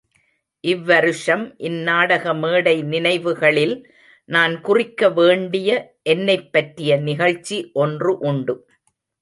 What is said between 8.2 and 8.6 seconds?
உண்டு.